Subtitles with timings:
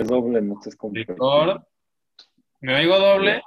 [0.00, 1.62] Es doble, no estés Record.
[2.60, 3.42] ¿Me oigo doble?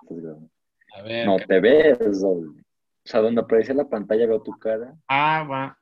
[0.95, 1.25] A ver.
[1.25, 2.61] No, te ves doble.
[3.05, 4.95] O sea, donde aparece la pantalla veo tu cara.
[5.07, 5.77] Ah, va.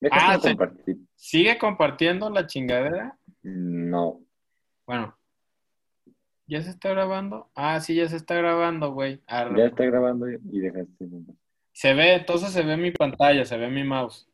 [0.00, 0.96] Déjame ah, compartir.
[1.14, 3.16] ¿Sigue compartiendo la chingadera?
[3.42, 4.20] No.
[4.86, 5.16] Bueno.
[6.46, 7.50] ¿Ya se está grabando?
[7.54, 9.20] Ah, sí, ya se está grabando, güey.
[9.28, 11.08] Ya está grabando y dejaste.
[11.72, 14.28] Se ve, entonces se ve mi pantalla, se ve mi mouse.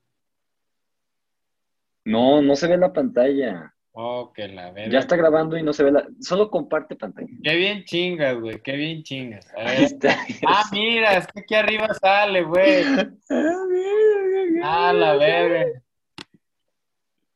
[2.04, 3.71] No, no se ve la pantalla.
[3.95, 4.90] Oh, que la verga.
[4.90, 6.06] Ya está grabando y no se ve la.
[6.20, 7.29] Solo comparte pantalla.
[7.42, 8.60] Qué bien chingas, güey.
[8.62, 9.46] Qué bien chingas.
[9.55, 10.16] Ahí está.
[10.46, 12.84] Ah, mira, es que aquí arriba sale, güey.
[14.65, 15.82] Ah, la verga.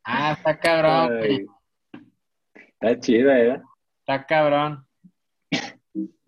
[0.05, 1.47] Ah, está cabrón, güey.
[2.55, 3.63] Está chida, ¿eh?
[4.01, 4.87] Está cabrón.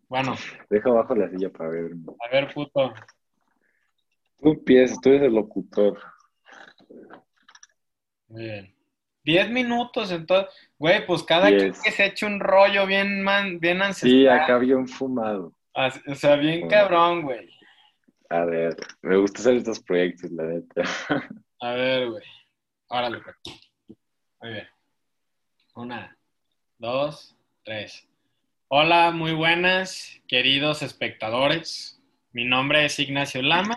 [0.09, 0.35] Bueno.
[0.69, 1.93] Deja abajo la silla para ver.
[2.27, 2.93] A ver, puto.
[4.41, 5.99] Tú empiezas, tú eres el locutor.
[8.29, 8.78] Muy bien.
[9.29, 13.83] Diez minutos, entonces, güey, pues cada quien que se eche un rollo bien, man, bien
[13.83, 14.11] ancestral.
[14.11, 15.53] Sí, acá bien fumado.
[15.75, 17.47] o sea, bien cabrón, güey.
[18.31, 20.83] A ver, me gusta hacer estos proyectos, la neta.
[21.61, 22.25] A ver, güey.
[22.87, 23.37] Órale, pues.
[24.41, 24.69] Muy bien.
[25.75, 26.17] Una,
[26.79, 28.09] dos, tres.
[28.69, 32.03] Hola, muy buenas, queridos espectadores.
[32.33, 33.77] Mi nombre es Ignacio Lama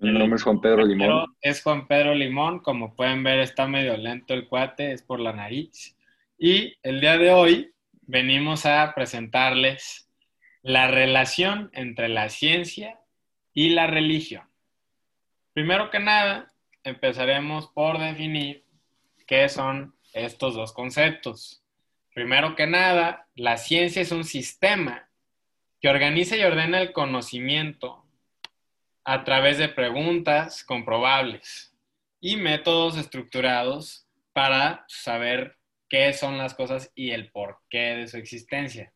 [0.00, 1.36] mi nombre es Juan Pedro Limón.
[1.40, 5.32] Es Juan Pedro Limón, como pueden ver está medio lento el cuate, es por la
[5.32, 5.96] nariz.
[6.38, 10.08] Y el día de hoy venimos a presentarles
[10.62, 13.00] la relación entre la ciencia
[13.52, 14.44] y la religión.
[15.52, 16.52] Primero que nada,
[16.84, 18.64] empezaremos por definir
[19.26, 21.62] qué son estos dos conceptos.
[22.14, 25.08] Primero que nada, la ciencia es un sistema
[25.80, 28.04] que organiza y ordena el conocimiento
[29.10, 31.74] a través de preguntas comprobables
[32.20, 35.56] y métodos estructurados para saber
[35.88, 38.92] qué son las cosas y el porqué de su existencia.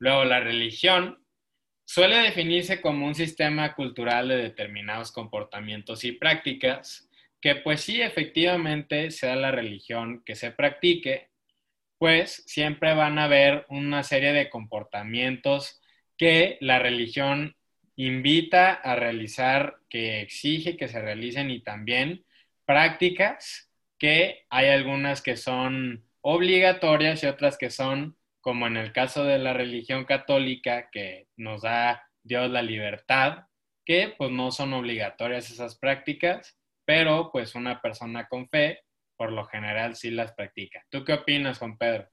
[0.00, 1.24] Luego, la religión
[1.84, 7.08] suele definirse como un sistema cultural de determinados comportamientos y prácticas
[7.40, 11.30] que pues sí, efectivamente, sea la religión que se practique,
[11.98, 15.80] pues siempre van a haber una serie de comportamientos
[16.18, 17.54] que la religión
[17.96, 22.24] invita a realizar, que exige que se realicen y también
[22.64, 29.24] prácticas que hay algunas que son obligatorias y otras que son, como en el caso
[29.24, 33.46] de la religión católica, que nos da Dios la libertad,
[33.84, 38.82] que pues no son obligatorias esas prácticas, pero pues una persona con fe,
[39.16, 40.84] por lo general sí las practica.
[40.90, 42.08] ¿Tú qué opinas, Juan Pedro?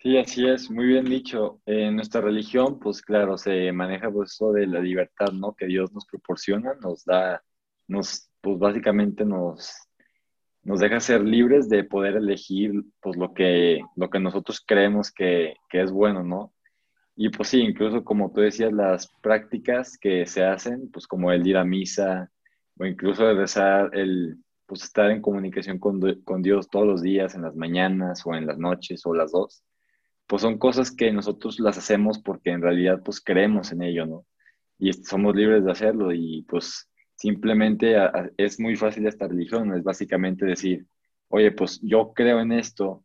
[0.00, 1.60] Sí, así es, muy bien dicho.
[1.66, 5.54] En nuestra religión, pues claro, se maneja pues eso de la libertad, ¿no?
[5.54, 7.42] Que Dios nos proporciona, nos da,
[7.88, 9.72] nos, pues básicamente nos,
[10.62, 15.56] nos deja ser libres de poder elegir, pues lo que, lo que nosotros creemos que,
[15.68, 16.54] que es bueno, ¿no?
[17.16, 21.44] Y pues sí, incluso como tú decías, las prácticas que se hacen, pues como el
[21.44, 22.30] ir a misa,
[22.78, 27.34] o incluso el rezar, el pues estar en comunicación con, con Dios todos los días,
[27.34, 29.64] en las mañanas o en las noches o las dos
[30.28, 34.26] pues son cosas que nosotros las hacemos porque en realidad pues creemos en ello, ¿no?
[34.78, 37.96] Y somos libres de hacerlo y pues simplemente
[38.36, 40.86] es muy fácil esta religión, es básicamente decir,
[41.28, 43.04] oye, pues yo creo en esto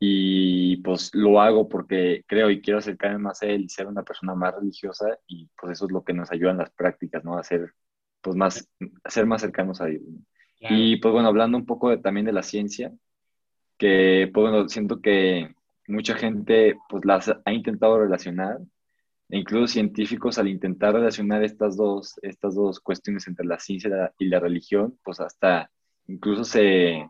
[0.00, 4.02] y pues lo hago porque creo y quiero acercarme más a él y ser una
[4.02, 7.38] persona más religiosa y pues eso es lo que nos ayuda en las prácticas, ¿no?
[7.38, 7.72] A ser
[8.20, 8.68] pues más,
[9.04, 10.02] a ser más cercanos a Dios.
[10.58, 12.92] Y pues bueno, hablando un poco de, también de la ciencia,
[13.78, 15.54] que pues bueno, siento que
[15.88, 18.58] mucha gente pues las ha intentado relacionar,
[19.28, 24.28] e incluso científicos al intentar relacionar estas dos, estas dos cuestiones entre la ciencia y
[24.28, 25.70] la religión, pues hasta
[26.06, 27.08] incluso se,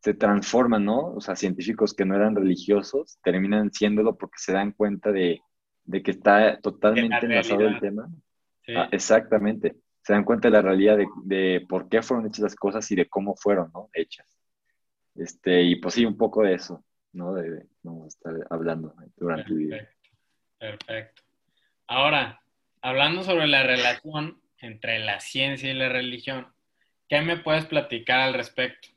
[0.00, 1.14] se transforman, ¿no?
[1.14, 5.42] O sea, científicos que no eran religiosos terminan siéndolo porque se dan cuenta de,
[5.90, 8.08] que está totalmente enlazado el tema.
[8.74, 9.76] Ah, exactamente.
[10.02, 12.96] Se dan cuenta de la realidad de, de, por qué fueron hechas las cosas y
[12.96, 13.90] de cómo fueron, ¿no?
[13.92, 14.26] Hechas.
[15.14, 16.82] Este, y pues sí, un poco de eso.
[17.12, 17.34] ¿No?
[17.34, 19.86] De, vamos a estar hablando durante el video.
[20.58, 21.22] Perfecto.
[21.86, 22.40] Ahora,
[22.82, 26.46] hablando sobre la relación entre la ciencia y la religión,
[27.08, 28.88] ¿qué me puedes platicar al respecto?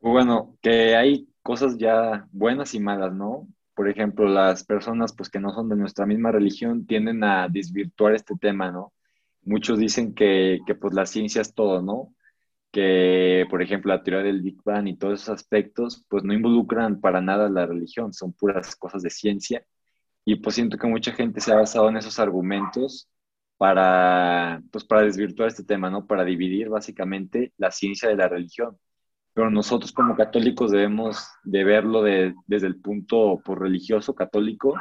[0.00, 3.46] Bueno, que hay cosas ya buenas y malas, ¿no?
[3.74, 8.14] Por ejemplo, las personas pues que no son de nuestra misma religión tienden a desvirtuar
[8.14, 8.92] este tema, ¿no?
[9.42, 12.14] Muchos dicen que, que pues la ciencia es todo, ¿no?
[12.72, 17.00] Que, por ejemplo, la teoría del Big Bang y todos esos aspectos, pues no involucran
[17.00, 19.64] para nada la religión, son puras cosas de ciencia.
[20.24, 23.08] Y pues siento que mucha gente se ha basado en esos argumentos
[23.56, 26.06] para, pues para desvirtuar este tema, ¿no?
[26.06, 28.78] Para dividir básicamente la ciencia de la religión.
[29.34, 34.74] pero nosotros como católicos debemos de verlo desde el punto pues, religioso católico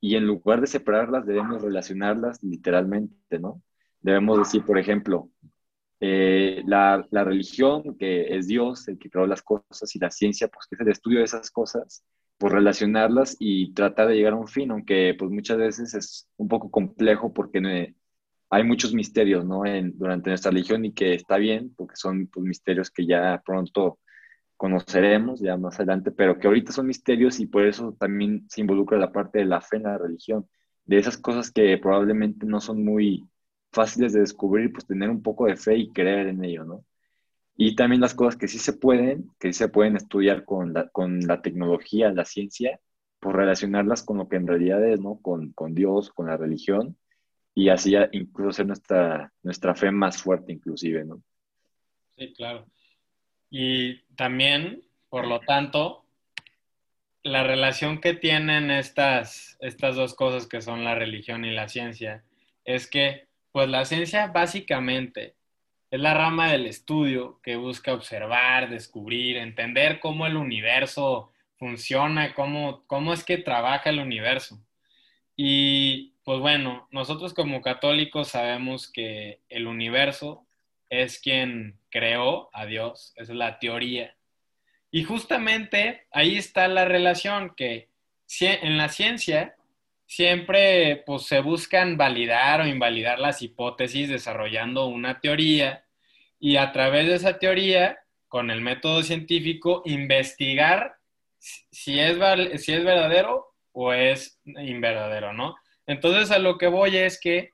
[0.00, 3.62] y en lugar de separarlas debemos relacionarlas literalmente, ¿no?
[4.00, 5.30] Debemos decir, por ejemplo,
[6.00, 10.66] eh, la, religión, que es Dios, el que creó las cosas, y la ciencia, pues
[10.66, 12.04] que es el estudio de esas cosas,
[12.38, 16.48] pues relacionarlas y tratar de llegar a un fin, aunque pues muchas veces es un
[16.48, 17.94] poco complejo porque
[18.50, 19.66] hay muchos misterios, ¿no?
[19.66, 23.98] En, durante nuestra religión y que está bien, porque son pues, misterios que ya pronto
[24.56, 28.98] conoceremos, ya más adelante, pero que ahorita son misterios y por eso también se involucra
[28.98, 30.48] la parte de la fe en la religión,
[30.84, 33.28] de esas cosas que probablemente no son muy
[33.72, 36.84] fáciles de descubrir, pues tener un poco de fe y creer en ello, ¿no?
[37.56, 40.88] Y también las cosas que sí se pueden, que sí se pueden estudiar con la,
[40.88, 42.80] con la tecnología, la ciencia,
[43.20, 45.18] por relacionarlas con lo que en realidad es, ¿no?
[45.20, 46.96] Con, con Dios, con la religión,
[47.54, 51.22] y así incluso hacer nuestra, nuestra fe más fuerte inclusive, ¿no?
[52.16, 52.66] Sí, claro.
[53.50, 56.04] Y también, por lo tanto,
[57.22, 62.24] la relación que tienen estas, estas dos cosas que son la religión y la ciencia
[62.64, 63.27] es que,
[63.58, 65.34] pues la ciencia básicamente
[65.90, 72.84] es la rama del estudio que busca observar, descubrir, entender cómo el universo funciona, cómo,
[72.86, 74.60] cómo es que trabaja el universo.
[75.34, 80.46] Y pues bueno, nosotros como católicos sabemos que el universo
[80.88, 84.14] es quien creó a Dios, es la teoría.
[84.92, 87.88] Y justamente ahí está la relación que
[88.40, 89.56] en la ciencia
[90.08, 95.84] siempre pues, se buscan validar o invalidar las hipótesis desarrollando una teoría
[96.40, 100.96] y a través de esa teoría, con el método científico, investigar
[101.38, 102.16] si es,
[102.62, 105.56] si es verdadero o es inverdadero, ¿no?
[105.86, 107.52] Entonces a lo que voy es que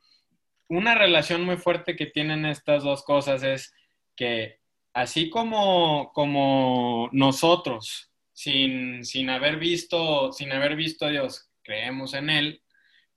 [0.68, 3.74] una relación muy fuerte que tienen estas dos cosas es
[4.16, 4.60] que
[4.92, 12.30] así como, como nosotros, sin, sin, haber visto, sin haber visto a Dios, creemos en
[12.30, 12.62] Él,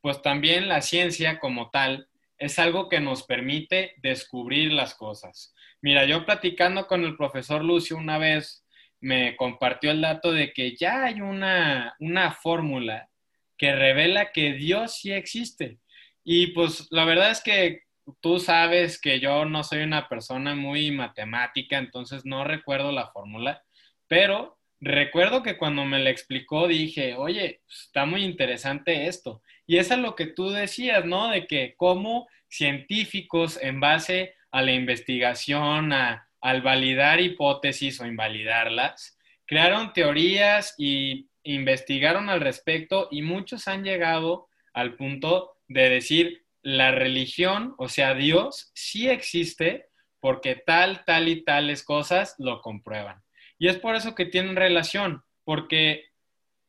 [0.01, 2.07] pues también la ciencia como tal
[2.37, 5.53] es algo que nos permite descubrir las cosas.
[5.81, 8.63] Mira, yo platicando con el profesor Lucio una vez,
[8.99, 13.09] me compartió el dato de que ya hay una, una fórmula
[13.57, 15.79] que revela que Dios sí existe.
[16.23, 17.83] Y pues la verdad es que
[18.21, 23.63] tú sabes que yo no soy una persona muy matemática, entonces no recuerdo la fórmula,
[24.07, 29.41] pero recuerdo que cuando me la explicó dije, oye, pues, está muy interesante esto.
[29.65, 31.29] Y es a lo que tú decías, ¿no?
[31.29, 39.93] De que como científicos en base a la investigación, al validar hipótesis o invalidarlas, crearon
[39.93, 47.75] teorías y investigaron al respecto y muchos han llegado al punto de decir, la religión,
[47.77, 49.87] o sea, Dios, sí existe
[50.19, 53.23] porque tal, tal y tales cosas lo comprueban.
[53.59, 56.05] Y es por eso que tienen relación, porque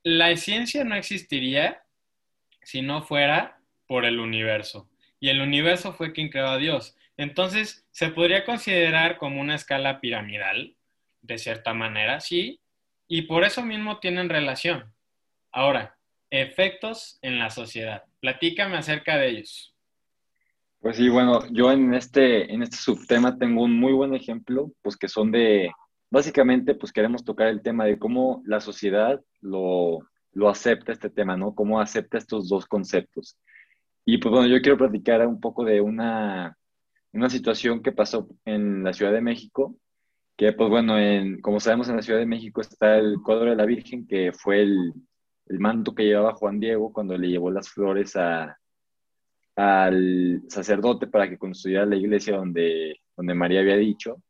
[0.03, 1.83] la ciencia no existiría
[2.63, 4.89] si no fuera por el universo.
[5.21, 6.97] Y el universo fue quien creó a Dios.
[7.17, 10.77] Entonces, se podría considerar como una escala piramidal,
[11.23, 12.61] de cierta manera, sí,
[13.09, 14.93] y por eso mismo tienen relación.
[15.51, 15.97] Ahora,
[16.31, 18.05] efectos en la sociedad.
[18.21, 19.75] Platícame acerca de ellos.
[20.81, 24.97] Pues sí, bueno, yo en este, en este subtema tengo un muy buen ejemplo, pues
[24.97, 25.73] que son de,
[26.11, 30.01] básicamente, pues queremos tocar el tema de cómo la sociedad lo,
[30.33, 31.55] lo acepta este tema, ¿no?
[31.55, 33.39] Cómo acepta estos dos conceptos.
[34.05, 36.57] Y pues bueno, yo quiero platicar un poco de una,
[37.13, 39.77] una situación que pasó en la Ciudad de México,
[40.37, 43.57] que pues bueno, en, como sabemos en la Ciudad de México está el cuadro de
[43.57, 44.93] la Virgen, que fue el,
[45.47, 48.57] el manto que llevaba Juan Diego cuando le llevó las flores a,
[49.57, 54.23] al sacerdote para que construyera la iglesia donde, donde María había dicho,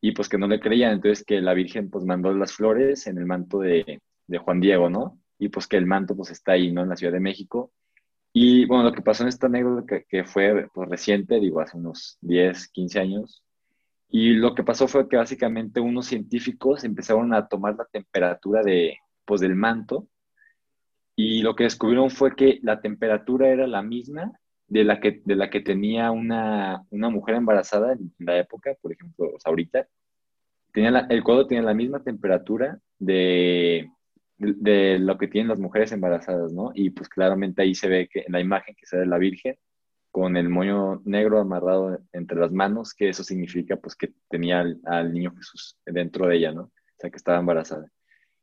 [0.00, 3.18] y pues que no le creían, entonces que la Virgen pues mandó las flores en
[3.18, 5.18] el manto de, de Juan Diego, ¿no?
[5.38, 6.82] Y pues que el manto pues está ahí, ¿no?
[6.82, 7.72] En la Ciudad de México.
[8.32, 12.16] Y bueno, lo que pasó en esta anécdota que, fue pues, reciente, digo, hace unos
[12.20, 13.42] 10, 15 años,
[14.08, 18.98] y lo que pasó fue que básicamente unos científicos empezaron a tomar la temperatura de,
[19.24, 20.08] pues, del manto
[21.22, 24.32] y lo que descubrieron fue que la temperatura era la misma
[24.70, 28.92] de la que, de la que tenía una, una mujer embarazada en la época, por
[28.92, 29.86] ejemplo, ahorita.
[30.72, 33.90] Tenía el codo tenía la misma temperatura de,
[34.38, 36.70] de, lo que tienen las mujeres embarazadas, ¿no?
[36.72, 39.18] Y pues claramente ahí se ve que en la imagen que se ve de la
[39.18, 39.56] Virgen
[40.12, 44.80] con el moño negro amarrado entre las manos, que eso significa pues que tenía al,
[44.84, 46.62] al niño Jesús dentro de ella, ¿no?
[46.62, 47.90] O sea, que estaba embarazada.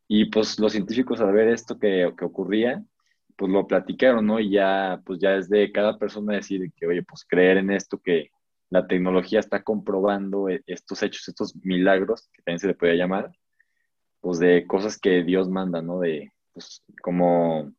[0.09, 2.83] Y pues los científicos al ver esto que, que ocurría,
[3.37, 4.39] pues lo platicaron, ¿no?
[4.39, 7.99] Y ya, pues ya es de cada persona decir que, oye, pues creer en esto
[7.99, 8.29] que,
[8.69, 13.31] la tecnología está comprobando e, estos hechos, estos milagros, que también se le puede llamar,
[14.19, 15.99] pues de cosas que Dios manda, ¿no?
[15.99, 17.71] De, pues, como,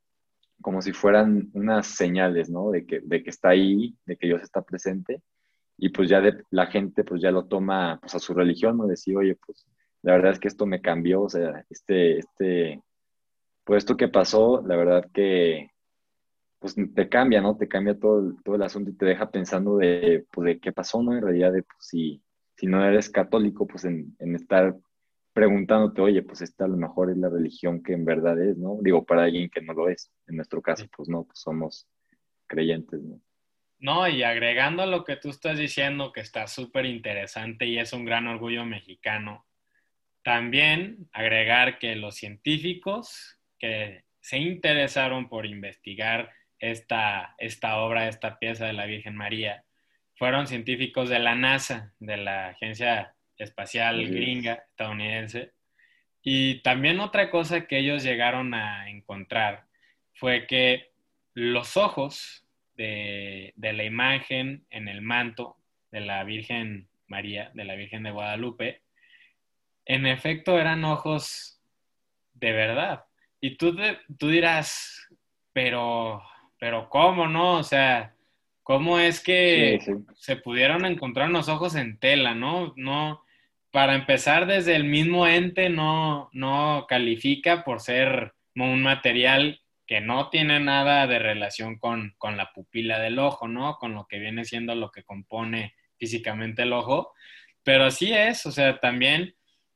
[0.62, 2.70] como si fueran unas señales, ¿no?
[2.70, 5.22] De que, de que está ahí, de que Dios está presente,
[5.76, 8.86] y pues ya de, la gente pues ya lo toma pues a su religión, ¿no?
[8.86, 9.66] Decir, oye, pues
[10.02, 12.82] la verdad es que esto me cambió, o sea, este, este,
[13.68, 15.72] pues esto que pasó, la verdad que
[16.58, 17.54] pues te cambia, ¿no?
[17.58, 21.02] Te cambia todo, todo el asunto y te deja pensando de, pues, de qué pasó,
[21.02, 21.12] ¿no?
[21.12, 22.22] En realidad, de, pues, si,
[22.56, 24.74] si no eres católico, pues en, en, estar
[25.34, 28.78] preguntándote, oye, pues esta a lo mejor es la religión que en verdad es, ¿no?
[28.80, 30.10] Digo, para alguien que no lo es.
[30.26, 31.86] En nuestro caso, pues no, pues somos
[32.46, 33.20] creyentes, ¿no?
[33.80, 37.92] No, y agregando a lo que tú estás diciendo, que está súper interesante y es
[37.92, 39.44] un gran orgullo mexicano,
[40.22, 48.66] también agregar que los científicos que se interesaron por investigar esta, esta obra, esta pieza
[48.66, 49.64] de la Virgen María,
[50.16, 55.52] fueron científicos de la NASA, de la Agencia Espacial Gringa estadounidense.
[56.22, 59.64] Y también otra cosa que ellos llegaron a encontrar
[60.14, 60.90] fue que
[61.34, 65.56] los ojos de, de, la imagen en el manto
[65.92, 68.82] de la Virgen María, de la Virgen de Guadalupe,
[69.86, 71.60] en efecto eran ojos
[72.34, 73.04] de verdad.
[73.40, 73.76] Y tú,
[74.18, 75.08] tú dirás,
[75.52, 76.22] pero
[76.58, 77.58] pero ¿cómo no?
[77.58, 78.14] O sea,
[78.62, 79.78] ¿cómo es que
[80.14, 82.72] se pudieron encontrar unos ojos en tela, no?
[82.76, 83.22] No,
[83.70, 90.28] para empezar, desde el mismo ente no, no califica por ser un material que no
[90.30, 93.76] tiene nada de relación con, con, la pupila del ojo, ¿no?
[93.76, 97.12] Con lo que viene siendo lo que compone físicamente el ojo.
[97.62, 99.34] Pero así es, o sea, también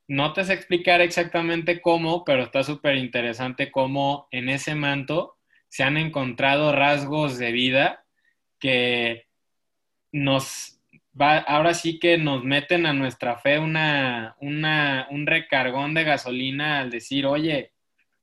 [0.08, 5.36] no te sé explicar exactamente cómo, pero está súper interesante cómo en ese manto
[5.68, 8.04] se han encontrado rasgos de vida
[8.58, 9.26] que
[10.12, 10.80] nos
[11.18, 16.90] va, ahora sí que nos meten a nuestra fe una, un recargón de gasolina al
[16.90, 17.72] decir, oye,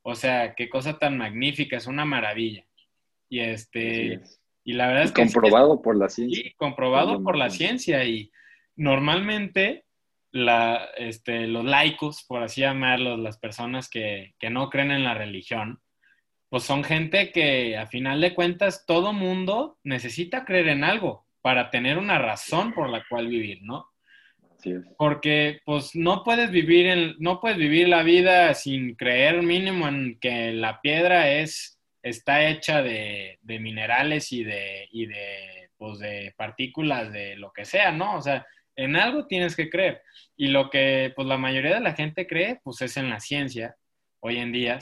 [0.01, 2.65] o sea, qué cosa tan magnífica, es una maravilla.
[3.29, 4.21] Y este,
[4.63, 5.24] y la verdad es que...
[5.24, 6.43] Comprobado por la ciencia.
[6.43, 8.03] Sí, comprobado por la ciencia.
[8.05, 8.31] Y
[8.75, 9.86] normalmente
[10.31, 15.13] la, este, los laicos, por así llamarlos, las personas que, que no creen en la
[15.13, 15.81] religión,
[16.50, 21.69] pues son gente que a final de cuentas todo mundo necesita creer en algo para
[21.69, 23.88] tener una razón por la cual vivir, ¿no?
[24.98, 30.19] Porque pues no puedes vivir en, no puedes vivir la vida sin creer mínimo en
[30.19, 36.33] que la piedra es está hecha de, de minerales y de, y de, pues, de
[36.38, 38.17] partículas de lo que sea, ¿no?
[38.17, 38.45] O sea,
[38.79, 40.01] en algo tienes que creer.
[40.38, 43.75] Y lo que pues la mayoría de la gente cree, pues es en la ciencia,
[44.21, 44.79] hoy en día.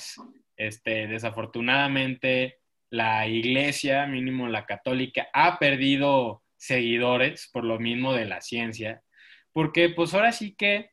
[0.55, 8.41] Este, desafortunadamente, la iglesia, mínimo la católica, ha perdido seguidores por lo mismo de la
[8.41, 9.01] ciencia,
[9.51, 10.91] porque pues ahora sí que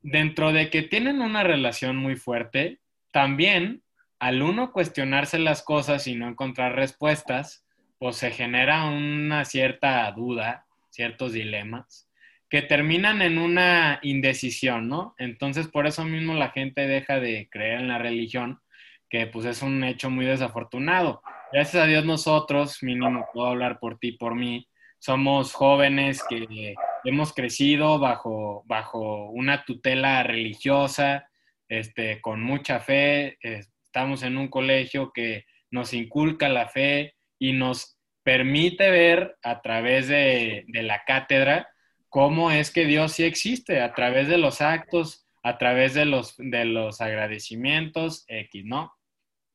[0.00, 2.80] dentro de que tienen una relación muy fuerte,
[3.12, 3.82] también
[4.18, 7.66] al uno cuestionarse las cosas y no encontrar respuestas,
[7.98, 12.05] pues se genera una cierta duda, ciertos dilemas,
[12.48, 15.14] que terminan en una indecisión, ¿no?
[15.18, 18.60] Entonces por eso mismo la gente deja de creer en la religión
[19.08, 21.22] que pues es un hecho muy desafortunado.
[21.52, 26.74] Gracias a Dios nosotros, mínimo puedo hablar por ti, por mí, somos jóvenes que
[27.04, 31.28] hemos crecido bajo, bajo una tutela religiosa,
[31.68, 37.98] este, con mucha fe, estamos en un colegio que nos inculca la fe y nos
[38.22, 41.68] permite ver a través de, de la cátedra
[42.16, 46.34] cómo es que Dios sí existe, a través de los actos, a través de los,
[46.38, 48.94] de los agradecimientos X, ¿no?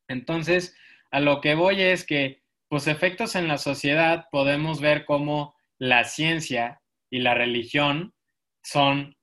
[0.08, 0.78] Entonces,
[1.10, 6.04] a lo que voy es que, pues, efectos en la sociedad podemos ver cómo la
[6.04, 8.14] ciencia y la religión
[8.62, 9.18] son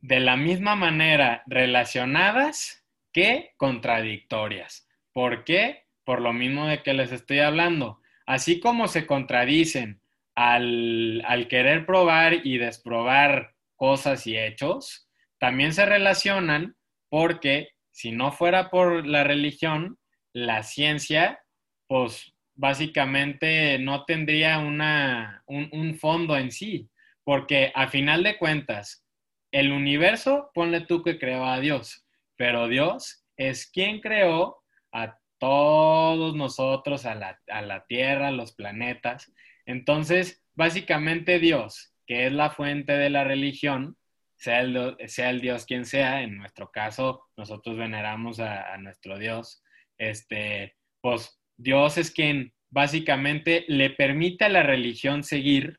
[0.00, 4.88] de la misma manera relacionadas que contradictorias.
[5.12, 5.84] ¿Por qué?
[6.02, 8.00] Por lo mismo de que les estoy hablando.
[8.26, 10.01] Así como se contradicen
[10.42, 15.08] al, querer probar y desprobar cosas y hechos,
[15.38, 16.76] también se relacionan
[17.08, 19.98] porque si no fuera por la religión,
[20.32, 21.40] la ciencia,
[21.86, 26.88] pues básicamente no tendría una, un, fondo en sí,
[27.22, 29.04] porque a final de cuentas,
[29.52, 32.04] el universo, ponle tú que creó a Dios,
[32.36, 38.52] pero Dios es quien creó a todos nosotros, a la, a la Tierra, a los
[38.52, 39.30] planetas.
[39.66, 43.96] Entonces, básicamente Dios, que es la fuente de la religión,
[44.36, 49.62] sea el, sea el Dios quien sea, en nuestro caso, nosotros veneramos a nuestro Dios,
[49.98, 55.78] este, pues Dios es quien básicamente le permite a la religión seguir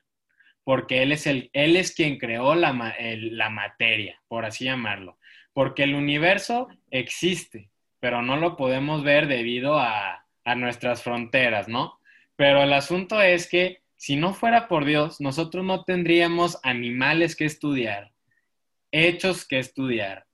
[0.64, 5.20] porque Él es, el, él es quien creó la, la materia, por así llamarlo.
[5.52, 12.00] Porque el universo existe, pero no lo podemos ver debido a, a nuestras fronteras, ¿no?
[12.36, 17.46] Pero el asunto es que si no fuera por Dios, nosotros no tendríamos animales que
[17.46, 18.12] estudiar,
[18.92, 20.26] hechos que estudiar,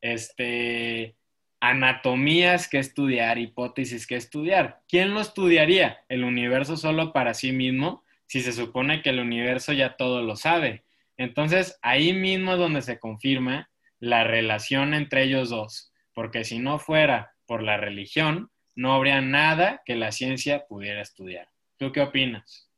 [0.00, 1.16] este,
[1.60, 4.80] anatomías que estudiar, hipótesis que estudiar.
[4.88, 6.04] ¿Quién lo estudiaría?
[6.08, 8.02] ¿El universo solo para sí mismo?
[8.26, 10.84] Si se supone que el universo ya todo lo sabe.
[11.16, 13.70] Entonces, ahí mismo es donde se confirma
[14.00, 19.82] la relación entre ellos dos, porque si no fuera por la religión, no habría nada
[19.84, 21.48] que la ciencia pudiera estudiar.
[21.76, 22.70] ¿Tú qué opinas?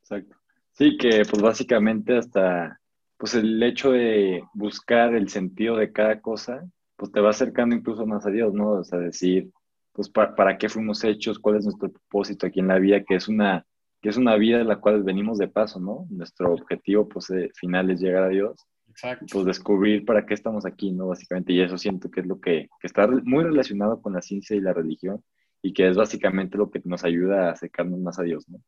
[0.00, 0.36] Exacto.
[0.72, 2.78] Sí, que pues básicamente hasta
[3.16, 8.04] pues el hecho de buscar el sentido de cada cosa, pues te va acercando incluso
[8.04, 8.70] más a Dios, ¿no?
[8.72, 9.50] O sea, decir,
[9.92, 13.28] pues para, qué fuimos hechos, cuál es nuestro propósito aquí en la vida, que es
[13.28, 13.64] una,
[14.00, 16.06] que es una vida en la cual venimos de paso, ¿no?
[16.10, 18.66] Nuestro objetivo pues final es llegar a Dios.
[18.92, 19.26] Exacto.
[19.32, 21.08] Pues descubrir para qué estamos aquí, ¿no?
[21.08, 24.54] Básicamente, y eso siento que es lo que, que está muy relacionado con la ciencia
[24.54, 25.24] y la religión,
[25.62, 28.58] y que es básicamente lo que nos ayuda a acercarnos más a Dios, ¿no?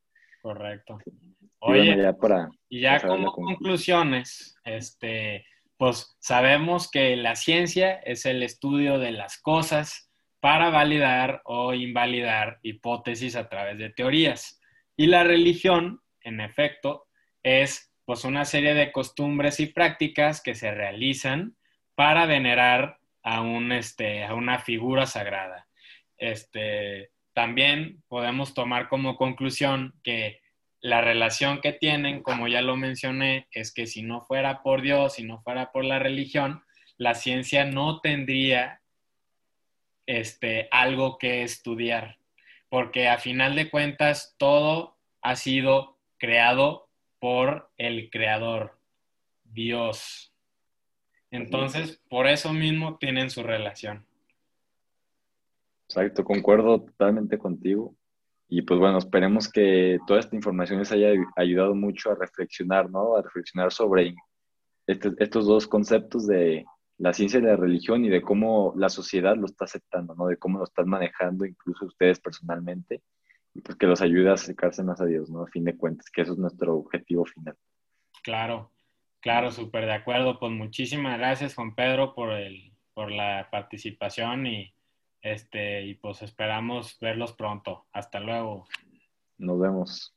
[0.41, 0.97] Correcto.
[1.59, 1.97] Oye,
[2.69, 5.45] y ya como conclusiones, este,
[5.77, 12.59] pues sabemos que la ciencia es el estudio de las cosas para validar o invalidar
[12.61, 14.61] hipótesis a través de teorías.
[14.95, 17.07] Y la religión, en efecto,
[17.41, 21.55] es pues una serie de costumbres y prácticas que se realizan
[21.95, 25.67] para venerar a, un, este, a una figura sagrada.
[26.17, 30.41] Este, también podemos tomar como conclusión que
[30.81, 35.15] la relación que tienen, como ya lo mencioné, es que si no fuera por Dios,
[35.15, 36.63] si no fuera por la religión,
[36.97, 38.81] la ciencia no tendría
[40.05, 42.19] este, algo que estudiar,
[42.69, 46.84] porque a final de cuentas todo ha sido creado
[47.25, 48.77] por el creador,
[49.45, 50.31] Dios.
[51.31, 54.05] Entonces, por eso mismo tienen su relación.
[55.87, 57.95] Exacto, concuerdo totalmente contigo.
[58.47, 63.15] Y pues bueno, esperemos que toda esta información les haya ayudado mucho a reflexionar, ¿no?
[63.15, 64.13] A reflexionar sobre
[64.85, 66.63] este, estos dos conceptos de
[66.99, 70.27] la ciencia y la religión y de cómo la sociedad lo está aceptando, ¿no?
[70.27, 73.01] De cómo lo están manejando incluso ustedes personalmente
[73.63, 75.43] pues que los ayude a acercarse más a Dios, ¿no?
[75.43, 77.55] A fin de cuentas, que eso es nuestro objetivo final.
[78.23, 78.71] Claro,
[79.21, 80.39] claro, súper de acuerdo.
[80.39, 84.73] Pues muchísimas gracias, Juan Pedro, por, el, por la participación y
[85.21, 87.87] este, y pues esperamos verlos pronto.
[87.91, 88.67] Hasta luego.
[89.37, 90.14] Nos vemos.